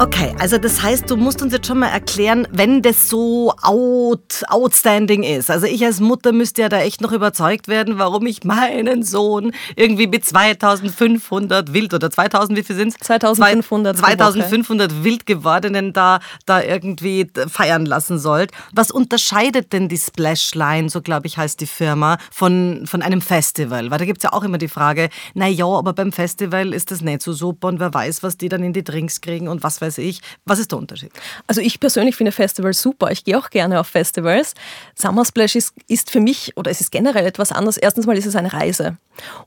[0.03, 4.43] Okay, also das heißt, du musst uns jetzt schon mal erklären, wenn das so out,
[4.49, 5.49] outstanding ist.
[5.49, 9.53] Also ich als Mutter müsste ja da echt noch überzeugt werden, warum ich meinen Sohn
[9.77, 12.97] irgendwie mit 2500 wild oder 2000, wie viel sind es?
[12.97, 13.97] 2500.
[13.97, 18.51] 2500 wild gewordenen da, da irgendwie feiern lassen sollt.
[18.73, 23.93] Was unterscheidet denn die Splashline, so glaube ich heißt die Firma, von, von einem Festival?
[23.93, 26.91] Weil da gibt es ja auch immer die Frage, na ja, aber beim Festival ist
[26.91, 29.63] das nicht so super und wer weiß, was die dann in die Drinks kriegen und
[29.63, 30.21] was weiß weiß ich.
[30.45, 31.13] Was ist der Unterschied?
[31.47, 33.11] Also ich persönlich finde Festivals super.
[33.11, 34.55] Ich gehe auch gerne auf Festivals.
[34.95, 37.77] Summer Splash ist, ist für mich, oder es ist generell etwas anderes.
[37.77, 38.97] Erstens mal ist es eine Reise.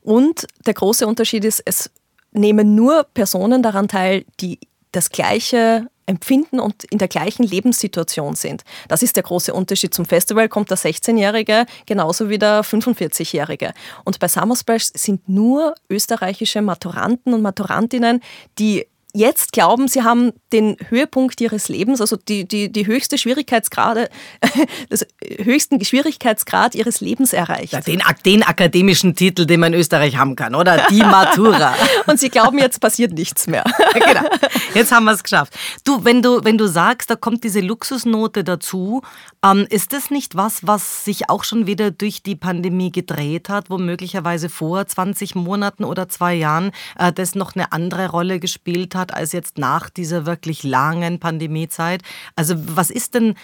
[0.02, 1.90] Und der große Unterschied ist, es
[2.32, 4.60] nehmen nur Personen daran teil, die
[4.92, 8.64] das gleiche empfinden und in der gleichen Lebenssituation sind.
[8.88, 9.94] Das ist der große Unterschied.
[9.94, 13.74] Zum Festival kommt der 16-Jährige genauso wie der 45-Jährige.
[14.04, 18.22] Und bei Summer Splash sind nur österreichische Maturanten und Maturantinnen,
[18.60, 24.10] die jetzt glauben, sie haben den Höhepunkt ihres Lebens, also die, die, die höchste Schwierigkeitsgrade,
[24.90, 25.06] das
[25.44, 27.74] höchsten Schwierigkeitsgrad ihres Lebens erreicht.
[27.74, 30.86] Ja, den, den akademischen Titel, den man in Österreich haben kann, oder?
[30.90, 31.74] Die Matura.
[32.06, 33.64] Und sie glauben, jetzt passiert nichts mehr.
[33.94, 34.28] genau.
[34.74, 35.54] Jetzt haben wir es geschafft.
[35.84, 39.02] Du, wenn du, wenn du sagst, da kommt diese Luxusnote dazu,
[39.44, 43.70] ähm, ist das nicht was, was sich auch schon wieder durch die Pandemie gedreht hat,
[43.70, 48.96] wo möglicherweise vor 20 Monaten oder zwei Jahren äh, das noch eine andere Rolle gespielt
[48.96, 49.05] hat?
[49.06, 52.02] Hat als jetzt nach dieser wirklich langen Pandemiezeit.
[52.36, 53.36] Also was ist denn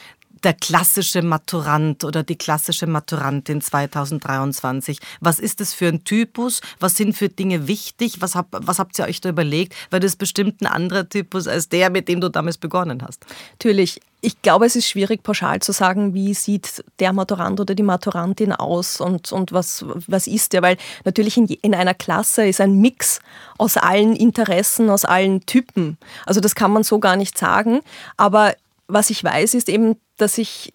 [0.43, 4.99] der klassische Maturant oder die klassische Maturantin 2023?
[5.19, 6.61] Was ist das für ein Typus?
[6.79, 8.21] Was sind für Dinge wichtig?
[8.21, 9.75] Was, hab, was habt ihr euch da überlegt?
[9.89, 13.25] Weil das bestimmt ein anderer Typus als der, mit dem du damals begonnen hast.
[13.53, 14.01] Natürlich.
[14.23, 18.53] Ich glaube, es ist schwierig, pauschal zu sagen, wie sieht der Maturant oder die Maturantin
[18.53, 22.79] aus und, und was, was ist der, weil natürlich in, in einer Klasse ist ein
[22.79, 23.19] Mix
[23.57, 25.97] aus allen Interessen, aus allen Typen.
[26.27, 27.81] Also das kann man so gar nicht sagen.
[28.15, 28.53] Aber
[28.91, 30.73] was ich weiß, ist eben, dass sich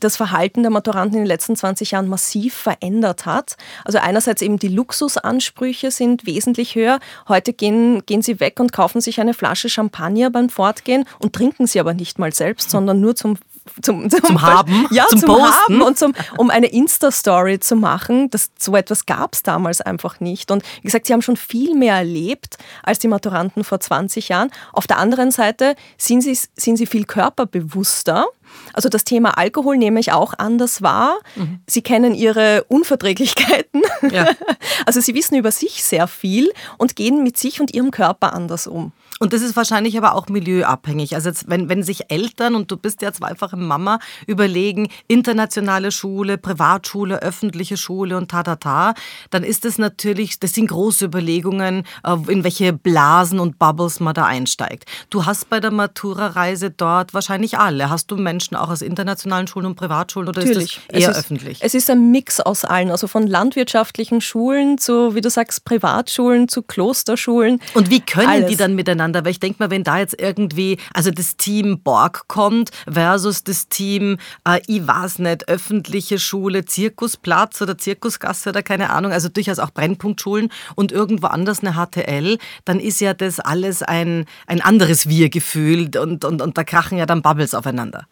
[0.00, 3.56] das Verhalten der Maturanten in den letzten 20 Jahren massiv verändert hat.
[3.84, 6.98] Also einerseits eben die Luxusansprüche sind wesentlich höher.
[7.28, 11.66] Heute gehen, gehen sie weg und kaufen sich eine Flasche Champagner beim Fortgehen und trinken
[11.66, 13.38] sie aber nicht mal selbst, sondern nur zum
[13.82, 15.74] zum, zum, zum Haben, ja, zum, zum Posten.
[15.74, 18.30] Haben und zum, um eine Insta-Story zu machen.
[18.30, 20.50] Das, so etwas gab es damals einfach nicht.
[20.50, 24.50] Und wie gesagt, sie haben schon viel mehr erlebt als die Maturanten vor 20 Jahren.
[24.72, 28.26] Auf der anderen Seite sind sie, sind sie viel körperbewusster.
[28.72, 31.18] Also das Thema Alkohol nehme ich auch anders wahr.
[31.34, 31.60] Mhm.
[31.66, 33.82] Sie kennen ihre Unverträglichkeiten.
[34.10, 34.28] Ja.
[34.86, 38.66] Also sie wissen über sich sehr viel und gehen mit sich und ihrem Körper anders
[38.66, 38.92] um.
[39.20, 41.14] Und das ist wahrscheinlich aber auch milieuabhängig.
[41.14, 46.36] Also jetzt, wenn, wenn sich Eltern, und du bist ja zweifache Mama, überlegen, internationale Schule,
[46.36, 48.94] Privatschule, öffentliche Schule und ta-ta-ta,
[49.30, 54.14] dann ist das natürlich, das sind große Überlegungen, äh, in welche Blasen und Bubbles man
[54.14, 54.84] da einsteigt.
[55.10, 57.90] Du hast bei der Matura-Reise dort wahrscheinlich alle.
[57.90, 60.78] Hast du Menschen auch aus internationalen Schulen und Privatschulen oder natürlich.
[60.78, 61.58] ist das eher es ist, öffentlich?
[61.60, 66.48] Es ist ein Mix aus allen, also von landwirtschaftlichen Schulen zu, wie du sagst, Privatschulen
[66.48, 67.60] zu Klosterschulen.
[67.74, 68.50] Und wie können alles.
[68.50, 69.24] die dann miteinander miteinander.
[69.24, 73.68] Weil ich denke mal, wenn da jetzt irgendwie, also das Team Borg kommt versus das
[73.68, 79.58] Team, äh, ich weiß nicht, öffentliche Schule, Zirkusplatz oder Zirkusgasse oder keine Ahnung, also durchaus
[79.58, 85.08] auch Brennpunktschulen und irgendwo anders eine HTL, dann ist ja das alles ein, ein anderes
[85.08, 88.06] Wir-Gefühl und, und, und da krachen ja dann Bubbles aufeinander.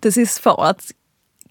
[0.00, 0.82] Das ist vor Ort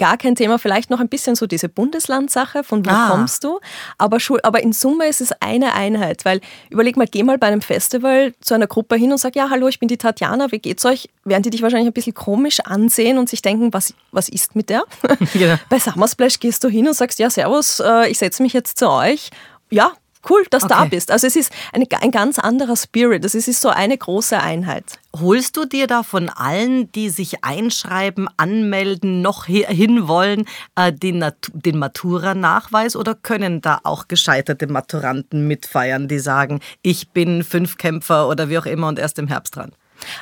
[0.01, 0.57] gar kein Thema.
[0.57, 3.09] Vielleicht noch ein bisschen so diese Bundeslandsache, von wo ah.
[3.11, 3.59] kommst du?
[3.99, 7.61] Aber, aber in Summe ist es eine Einheit, weil überleg mal, geh mal bei einem
[7.61, 10.83] Festival zu einer Gruppe hin und sag, ja, hallo, ich bin die Tatjana, wie geht's
[10.85, 11.07] euch?
[11.23, 14.69] Während die dich wahrscheinlich ein bisschen komisch ansehen und sich denken, was, was ist mit
[14.69, 14.83] der?
[15.33, 15.55] Genau.
[15.69, 18.79] bei Summer Splash gehst du hin und sagst, ja, servus, äh, ich setze mich jetzt
[18.79, 19.29] zu euch.
[19.69, 19.91] Ja,
[20.29, 20.83] cool, dass du okay.
[20.83, 21.11] da bist.
[21.11, 23.23] Also es ist eine, ein ganz anderer Spirit.
[23.23, 24.99] Also es ist so eine große Einheit.
[25.19, 31.77] Holst du dir da von allen, die sich einschreiben, anmelden, noch hinwollen, äh, den, den
[31.77, 38.57] Matura-Nachweis oder können da auch gescheiterte Maturanten mitfeiern, die sagen, ich bin Fünfkämpfer oder wie
[38.57, 39.71] auch immer und erst im Herbst dran?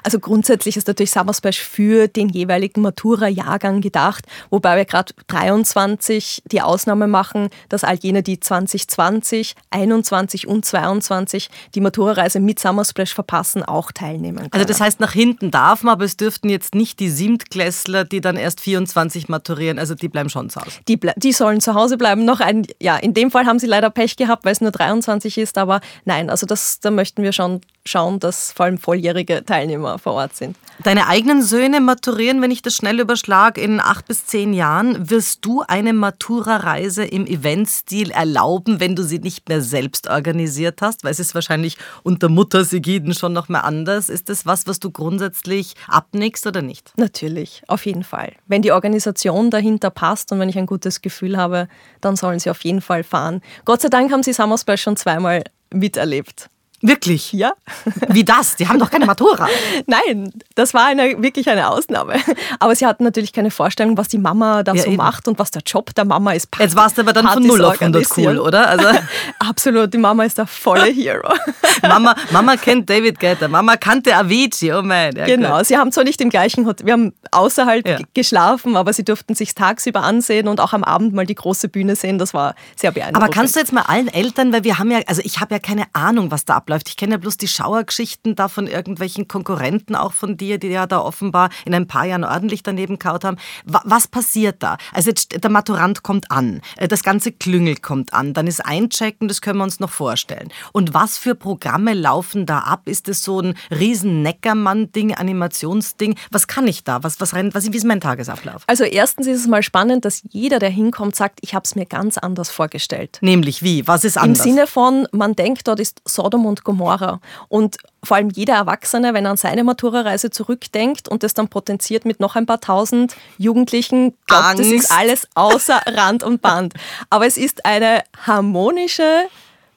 [0.04, 6.44] Also grundsätzlich ist natürlich Summer Splash für den jeweiligen Matura-Jahrgang gedacht, wobei wir gerade 23
[6.52, 12.86] die Ausnahme machen, dass all jene, die 2020, 21 und 22 die Matura-Reise mit Summer
[12.86, 14.50] Splash verpassen, auch teilnehmen können.
[14.52, 18.22] Also das heißt, nach hinten darf man, aber es dürften jetzt nicht die Siebtklässler, die
[18.22, 20.72] dann erst 24 maturieren, also die bleiben schon zu Hause.
[20.88, 22.26] Die, die sollen zu Hause bleiben.
[22.26, 25.38] Noch ein, ja, in dem Fall haben sie leider Pech gehabt, weil es nur 23
[25.38, 30.00] ist, aber nein, also das, da möchten wir schon schauen, dass vor allem volljährige Teilnehmer
[30.00, 30.56] vor Ort sind.
[30.82, 35.10] Deine eigenen Söhne maturieren, wenn ich das schnell überschlage, in acht bis zehn Jahren.
[35.10, 41.04] Wirst du eine Matura-Reise im Eventstil erlauben, wenn du sie nicht mehr selbst organisiert hast?
[41.04, 44.08] Weil es ist wahrscheinlich unter Muttersigiden schon noch mal anders.
[44.08, 46.94] Ist das was, was du grundsätzlich abnickst oder nicht?
[46.96, 48.34] Natürlich, auf jeden Fall.
[48.48, 51.68] Wenn die Organisation dahinter passt und wenn ich ein gutes Gefühl habe,
[52.00, 53.42] dann sollen sie auf jeden Fall fahren.
[53.66, 56.50] Gott sei Dank haben sie Summer Splash schon zweimal miterlebt.
[56.82, 57.34] Wirklich?
[57.34, 57.54] Ja.
[58.08, 58.56] Wie das?
[58.56, 59.48] Die haben doch keine Matura.
[59.86, 62.16] Nein, das war eine, wirklich eine Ausnahme.
[62.60, 64.98] Aber sie hatten natürlich keine Vorstellung, was die Mama da ja, so eben.
[64.98, 66.50] macht und was der Job der Mama ist.
[66.58, 68.70] Jetzt warst du aber dann von 0 auf 100 cool, oder?
[68.70, 68.88] Also
[69.40, 71.34] Absolut, die Mama ist der volle Hero.
[71.82, 75.16] Mama, Mama kennt David Guetta, Mama kannte Avicii, oh mein.
[75.16, 75.68] Ja, genau, gut.
[75.68, 77.98] sie haben zwar nicht im gleichen Hotel, wir haben außerhalb ja.
[78.14, 81.96] geschlafen, aber sie durften sich tagsüber ansehen und auch am Abend mal die große Bühne
[81.96, 82.20] sehen.
[82.20, 83.24] Das war sehr beeindruckend.
[83.24, 85.60] Aber kannst du jetzt mal allen Eltern, weil wir haben ja, also ich habe ja
[85.60, 86.90] keine Ahnung, was da abläuft abläuft.
[86.90, 90.86] Ich kenne ja bloß die Schauergeschichten da von irgendwelchen Konkurrenten auch von dir, die ja
[90.86, 93.38] da offenbar in ein paar Jahren ordentlich daneben kaut haben.
[93.66, 94.78] Was passiert da?
[94.94, 99.28] Also jetzt, der Maturant kommt an, äh, das ganze Klüngel kommt an, dann ist Einchecken,
[99.28, 100.50] das können wir uns noch vorstellen.
[100.72, 102.84] Und was für Programme laufen da ab?
[102.86, 106.16] Ist das so ein riesen Neckermann-Ding, Animationsding?
[106.30, 107.04] Was kann ich da?
[107.04, 108.64] Was, was, was, wie ist mein Tagesablauf?
[108.68, 111.86] Also erstens ist es mal spannend, dass jeder, der hinkommt, sagt, ich habe es mir
[111.86, 113.18] ganz anders vorgestellt.
[113.22, 113.88] Nämlich wie?
[113.88, 114.46] Was ist anders?
[114.46, 117.20] Im Sinne von, man denkt, dort ist Sodom und Gomorra.
[117.48, 122.06] Und vor allem jeder Erwachsene, wenn er an seine Matura-Reise zurückdenkt und das dann potenziert
[122.06, 126.74] mit noch ein paar tausend Jugendlichen, glaubt, das ist alles außer Rand und Band.
[127.10, 129.28] Aber es ist eine harmonische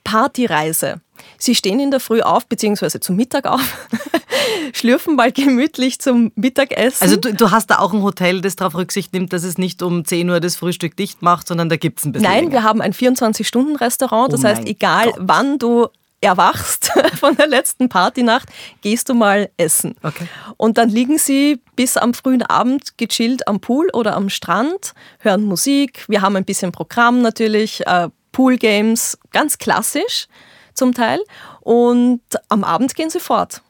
[0.04, 1.00] Partyreise.
[1.38, 3.60] Sie stehen in der Früh auf, beziehungsweise zum Mittag auf,
[4.72, 7.02] schlürfen mal gemütlich zum Mittagessen.
[7.02, 9.82] Also du, du, hast da auch ein Hotel, das darauf Rücksicht nimmt, dass es nicht
[9.82, 12.52] um 10 Uhr das Frühstück dicht macht, sondern da gibt es ein bisschen Nein, länger.
[12.52, 14.32] wir haben ein 24-Stunden-Restaurant.
[14.32, 15.16] Das oh heißt, egal Gott.
[15.20, 15.88] wann du
[16.22, 18.48] erwachst von der letzten Partynacht,
[18.80, 19.96] gehst du mal essen.
[20.02, 20.26] Okay.
[20.56, 25.44] Und dann liegen sie bis am frühen Abend gechillt am Pool oder am Strand, hören
[25.44, 26.04] Musik.
[26.08, 30.26] Wir haben ein bisschen Programm natürlich, äh, Poolgames, ganz klassisch
[30.74, 31.20] zum Teil.
[31.60, 33.62] Und am Abend gehen sie fort.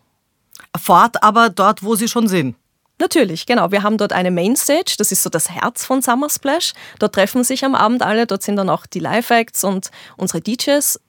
[0.80, 2.56] Fort, aber dort, wo sie schon sind.
[2.98, 3.72] Natürlich, genau.
[3.72, 6.72] Wir haben dort eine Mainstage, das ist so das Herz von Summer Splash.
[7.00, 11.00] Dort treffen sich am Abend alle, dort sind dann auch die Live-Acts und unsere DJs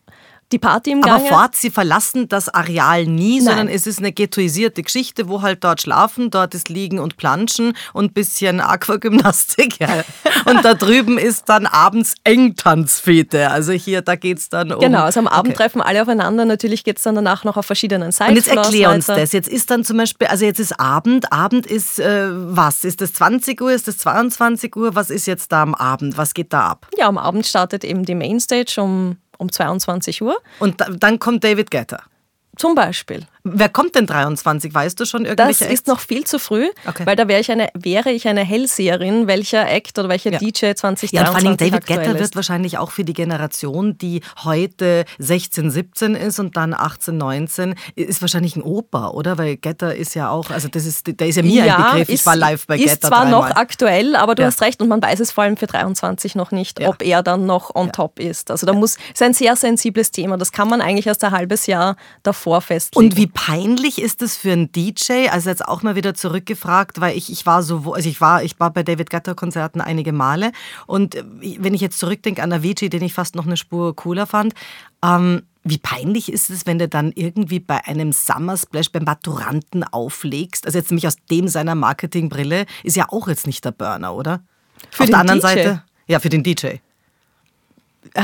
[0.54, 1.28] die Party im Gange.
[1.28, 3.46] Aber fort, sie verlassen das Areal nie, Nein.
[3.46, 7.76] sondern es ist eine ghettoisierte Geschichte, wo halt dort schlafen, dort ist Liegen und Planschen
[7.92, 9.80] und ein bisschen Aquagymnastik.
[9.80, 10.04] Ja.
[10.46, 13.50] und da drüben ist dann abends Engtanzfete.
[13.50, 14.80] Also hier, da geht es dann um...
[14.80, 15.64] Genau, also am Abend okay.
[15.64, 16.46] treffen alle aufeinander.
[16.46, 18.32] Natürlich geht es dann danach noch auf verschiedenen Seiten.
[18.32, 19.32] Und jetzt erklär uns das.
[19.32, 21.32] Jetzt ist dann zum Beispiel, also jetzt ist Abend.
[21.34, 22.86] Abend ist äh, was?
[22.86, 23.72] Ist das 20 Uhr?
[23.72, 24.94] Ist das 22 Uhr?
[24.96, 26.18] Was ist jetzt da am Abend?
[26.18, 26.88] Was geht da ab?
[26.98, 30.38] Ja, am Abend startet eben die Mainstage um um 22 Uhr.
[30.60, 32.04] Und dann kommt David Guetta.
[32.56, 33.26] Zum Beispiel.
[33.46, 34.74] Wer kommt denn 23?
[34.74, 37.06] Weißt du schon irgendwelche Das ist noch viel zu früh, okay.
[37.06, 40.40] weil da wäre ich, eine, wäre ich eine Hellseherin, welcher Act oder welcher ja.
[40.40, 44.22] DJ 2023 Ja, und vor allem David Guetta wird wahrscheinlich auch für die Generation, die
[44.46, 49.38] heute 16, 17 ist und dann 18, 19, ist wahrscheinlich ein Oper, oder?
[49.38, 52.10] Weil Guetta ist ja auch, also das ist, der ist ja mir ja, ein Begriff.
[52.10, 53.50] ich war live bei Guetta Ist zwar dreimal.
[53.50, 54.48] noch aktuell, aber du ja.
[54.48, 57.46] hast recht und man weiß es vor allem für 23 noch nicht, ob er dann
[57.46, 58.52] noch on top ist.
[58.52, 60.38] Also da muss, ist ein sehr sensibles Thema.
[60.38, 63.06] Das kann man eigentlich erst ein halbes Jahr davor festlegen.
[63.06, 65.30] Und wie peinlich ist es für einen DJ?
[65.30, 68.60] Also jetzt auch mal wieder zurückgefragt, weil ich, ich war so, also ich war, ich
[68.60, 70.52] war bei David Guetta Konzerten einige Male
[70.88, 71.24] und äh,
[71.60, 74.54] wenn ich jetzt zurückdenke an Avicii, den ich fast noch eine Spur cooler fand,
[75.04, 79.84] ähm, wie peinlich ist es, wenn du dann irgendwie bei einem Summer Splash beim Maturanten
[79.84, 80.66] auflegst?
[80.66, 84.44] Also jetzt nämlich aus dem seiner Marketingbrille ist ja auch jetzt nicht der Burner, oder?
[84.90, 85.48] Für Auf der anderen DJ.
[85.48, 86.78] Seite, ja, für den DJ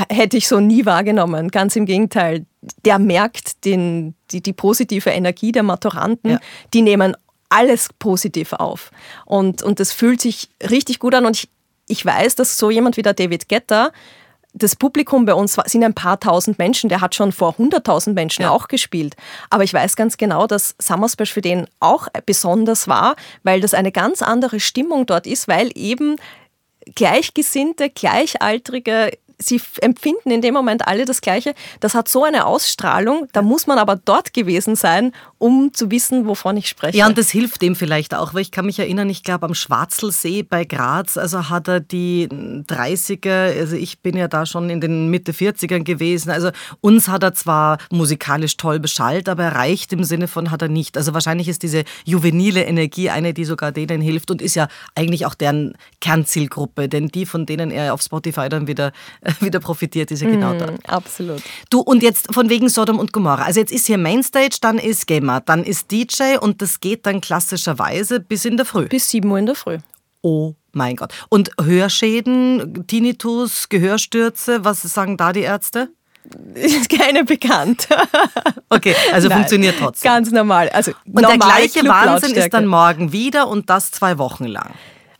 [0.09, 1.49] hätte ich so nie wahrgenommen.
[1.49, 2.45] Ganz im Gegenteil.
[2.85, 6.31] Der merkt den, die, die positive Energie der Maturanten.
[6.31, 6.39] Ja.
[6.73, 7.15] Die nehmen
[7.49, 8.91] alles positiv auf.
[9.25, 11.25] Und, und das fühlt sich richtig gut an.
[11.25, 11.49] Und ich,
[11.87, 13.91] ich weiß, dass so jemand wie der David Getter,
[14.53, 18.43] das Publikum bei uns sind ein paar tausend Menschen, der hat schon vor 100.000 Menschen
[18.43, 18.49] ja.
[18.49, 19.15] auch gespielt.
[19.49, 23.73] Aber ich weiß ganz genau, dass Summer Splash für den auch besonders war, weil das
[23.73, 26.15] eine ganz andere Stimmung dort ist, weil eben
[26.95, 31.53] Gleichgesinnte, Gleichaltrige sie empfinden in dem Moment alle das Gleiche.
[31.79, 36.27] Das hat so eine Ausstrahlung, da muss man aber dort gewesen sein, um zu wissen,
[36.27, 36.97] wovon ich spreche.
[36.97, 39.55] Ja, und das hilft dem vielleicht auch, weil ich kann mich erinnern, ich glaube am
[39.55, 44.81] Schwarzelsee bei Graz, also hat er die 30er, also ich bin ja da schon in
[44.81, 46.49] den Mitte 40ern gewesen, also
[46.81, 50.97] uns hat er zwar musikalisch toll beschallt, aber erreicht im Sinne von hat er nicht.
[50.97, 55.25] Also wahrscheinlich ist diese juvenile Energie eine, die sogar denen hilft und ist ja eigentlich
[55.25, 58.91] auch deren Kernzielgruppe, denn die, von denen er auf Spotify dann wieder
[59.41, 60.89] wieder profitiert, ist ja genau Mhm, dort.
[60.89, 61.41] absolut.
[61.69, 63.43] Du, und jetzt von wegen Sodom und Gomorra.
[63.43, 67.21] Also jetzt ist hier Mainstage, dann ist Gamer, dann ist DJ und das geht dann
[67.21, 68.87] klassischerweise bis in der Früh.
[68.87, 69.77] Bis 7 Uhr in der Früh.
[70.21, 71.13] Oh mein Gott.
[71.29, 75.89] Und Hörschäden, Tinnitus, Gehörstürze, was sagen da die Ärzte?
[76.53, 77.87] Ist keine bekannt.
[78.71, 80.11] Okay, also Nein, funktioniert trotzdem.
[80.11, 80.69] Ganz normal.
[80.69, 84.75] Also Und der gleiche Wahnsinn ist dann morgen wieder und das zwei Wochen lang.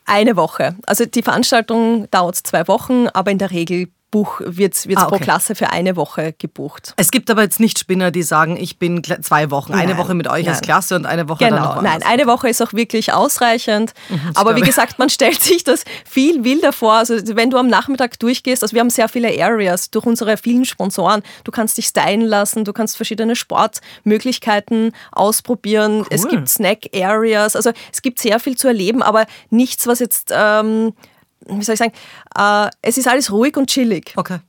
[0.06, 0.76] Eine Woche.
[0.86, 5.16] Also die Veranstaltung dauert zwei Wochen, aber in der Regel buch, wird es Ah, pro
[5.16, 5.24] okay.
[5.24, 6.94] Klasse für eine Woche gebucht.
[6.98, 10.14] Es gibt aber jetzt nicht Spinner, die sagen, ich bin zwei Wochen, eine Nein, Woche
[10.16, 10.62] mit euch als nein.
[10.66, 12.00] Klasse und eine Woche dann noch Genau, woanders.
[12.00, 13.94] nein, eine Woche ist auch wirklich ausreichend.
[14.36, 16.94] Aber wie gesagt, man stellt sich das viel wilder vor.
[16.94, 20.66] Also wenn du am Nachmittag durchgehst, also wir haben sehr viele Areas durch unsere vielen
[20.66, 21.22] Sponsoren.
[21.44, 23.36] Du kannst dich stylen lassen, du kannst verschiedene
[24.04, 26.06] Sportmöglichkeiten ausprobieren.
[26.10, 26.32] Es Cool.
[26.32, 30.94] gibt Snack-Areas, also es gibt sehr viel zu erleben, aber nichts, was jetzt, ähm,
[31.50, 31.94] wie soll ich sagen,
[32.36, 34.14] äh, es ist alles ruhig und chillig.
[34.16, 34.40] Okay.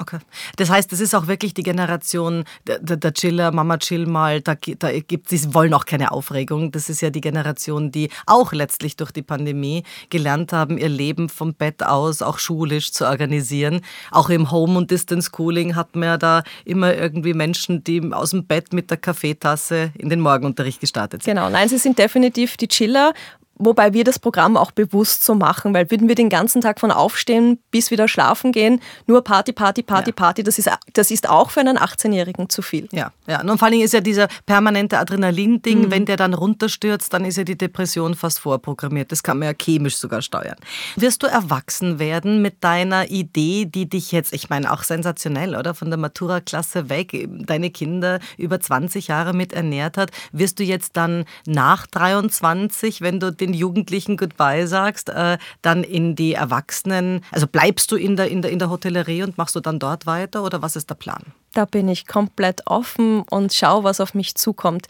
[0.00, 0.18] Okay.
[0.54, 4.54] Das heißt, das ist auch wirklich die Generation der, der, Chiller, Mama chill mal, da,
[4.54, 6.70] da gibt sie wollen auch keine Aufregung.
[6.70, 11.28] Das ist ja die Generation, die auch letztlich durch die Pandemie gelernt haben, ihr Leben
[11.28, 13.80] vom Bett aus auch schulisch zu organisieren.
[14.12, 18.46] Auch im Home- und Distance-Schooling hat man ja da immer irgendwie Menschen, die aus dem
[18.46, 21.34] Bett mit der Kaffeetasse in den Morgenunterricht gestartet sind.
[21.34, 23.14] Genau, nein, sie sind definitiv die Chiller,
[23.58, 26.90] wobei wir das Programm auch bewusst so machen, weil würden wir den ganzen Tag von
[26.90, 30.14] aufstehen bis wieder schlafen gehen, nur Party, Party, Party, Ja.
[30.14, 32.88] Party, das ist, das ist auch für einen 18-Jährigen zu viel.
[32.92, 33.40] Ja, ja.
[33.40, 37.36] Und vor allen Dingen ist ja dieser permanente Adrenalin-Ding, wenn der dann runterstürzt, dann ist
[37.36, 39.12] ja die Depression fast vorprogrammiert.
[39.12, 40.56] Das kann man ja chemisch sogar steuern.
[40.96, 45.74] Wirst du erwachsen werden mit deiner Idee, die dich jetzt, ich meine auch sensationell, oder?
[45.74, 50.10] Von der Matura-Klasse weg, deine Kinder über 20 Jahre mit ernährt hat.
[50.32, 56.16] Wirst du jetzt dann nach 23, wenn du den Jugendlichen Goodbye sagst, äh, dann in
[56.16, 59.60] die Erwachsenen, also bleibst du in der, in, der, in der Hotellerie und machst du
[59.60, 61.22] dann dort weiter oder was ist der Plan?
[61.54, 64.86] Da bin ich komplett offen und schau, was auf mich zukommt.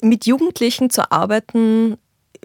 [0.00, 1.96] Mit Jugendlichen zu arbeiten,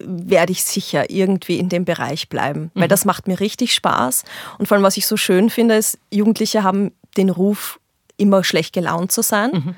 [0.02, 4.24] werde ich sicher irgendwie in dem Bereich bleiben, weil das macht mir richtig Spaß.
[4.58, 7.80] Und vor allem, was ich so schön finde, ist, Jugendliche haben den Ruf,
[8.18, 9.76] immer schlecht gelaunt zu sein.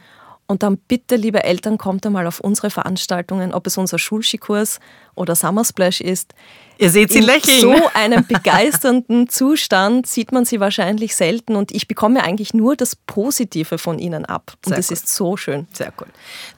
[0.51, 4.81] Und dann bitte, liebe Eltern, kommt einmal auf unsere Veranstaltungen, ob es unser Schulskikurs
[5.15, 6.33] oder Summer Splash ist.
[6.77, 7.59] Ihr seht sie In lächeln.
[7.61, 12.95] so einem begeisternden Zustand sieht man sie wahrscheinlich selten und ich bekomme eigentlich nur das
[12.95, 14.53] Positive von ihnen ab.
[14.65, 14.97] Und Sehr das gut.
[14.97, 15.67] ist so schön.
[15.73, 16.07] Sehr cool.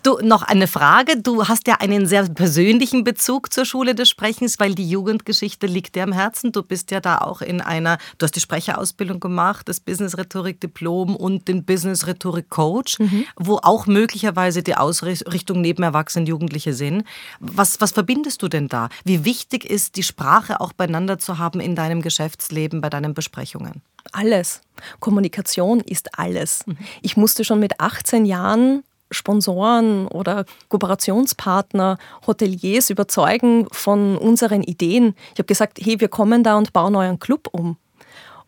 [0.02, 1.18] Du, noch eine Frage.
[1.22, 5.96] Du hast ja einen sehr persönlichen Bezug zur Schule des Sprechens, weil die Jugendgeschichte liegt
[5.96, 6.54] dir am Herzen.
[6.54, 11.50] Du bist ja da auch in einer, du hast die Sprecherausbildung gemacht, das Business-Rhetorik-Diplom und
[11.50, 12.98] den Business-Rhetorik-Coach,
[13.36, 17.04] wo auch möglicherweise die Ausrichtung neben Erwachsenen Jugendliche sind.
[17.40, 18.90] Was, was verbindest du denn da?
[19.04, 23.82] Wie wichtig ist die Sprache auch beieinander zu haben in deinem Geschäftsleben, bei deinen Besprechungen?
[24.12, 24.62] Alles.
[25.00, 26.66] Kommunikation ist alles.
[27.02, 35.16] Ich musste schon mit 18 Jahren Sponsoren oder Kooperationspartner, Hoteliers überzeugen von unseren Ideen.
[35.34, 37.78] Ich habe gesagt, hey, wir kommen da und bauen euren Club um.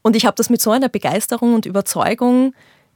[0.01, 2.53] Und ich habe das mit so einer Begeisterung und Überzeugung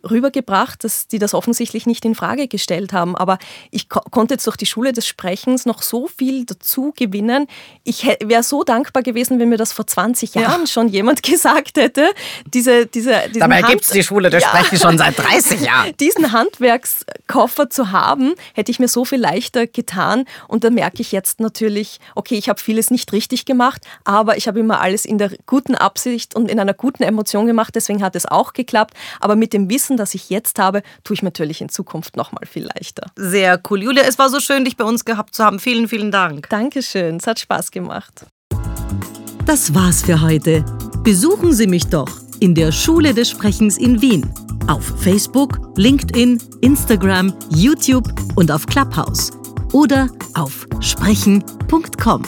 [0.10, 3.16] rübergebracht, dass die das offensichtlich nicht in Frage gestellt haben.
[3.16, 3.38] Aber
[3.72, 7.48] ich ko konnte jetzt durch die Schule des Sprechens noch so viel dazu gewinnen.
[7.84, 12.10] Ich wäre so dankbar gewesen, wenn mir das vor 20 Jahren schon jemand gesagt hätte.
[12.54, 14.50] Diese, diese, Dabei gibt es die Schule des Ja.
[14.50, 15.94] Sprechens schon seit 30 Jahren.
[16.00, 20.26] diesen Handwerkskoffer zu haben, hätte ich mir so viel leichter getan.
[20.48, 24.48] Und da merke ich jetzt natürlich, okay, ich habe vieles nicht richtig gemacht, aber ich
[24.48, 27.76] habe immer alles in der guten Absicht und in einer guten Emotion gemacht.
[27.76, 28.94] Deswegen hat es auch geklappt.
[29.20, 32.46] Aber mit dem Wissen, das ich jetzt habe, tue ich natürlich in Zukunft noch mal
[32.46, 33.08] viel leichter.
[33.16, 33.84] Sehr cool.
[33.84, 35.60] Julia, es war so schön, dich bei uns gehabt zu haben.
[35.60, 36.50] Vielen, vielen Dank.
[36.50, 38.26] Dankeschön, es hat Spaß gemacht.
[39.46, 40.64] Das war's für heute.
[41.04, 44.32] Besuchen Sie mich doch in der Schule des Sprechens in Wien.
[44.68, 49.32] Auf Facebook, LinkedIn, Instagram, YouTube und auf Clubhouse.
[49.74, 52.24] Oder auf sprechen.com.